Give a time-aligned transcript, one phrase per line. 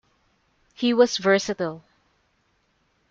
[0.73, 1.83] He was versatile.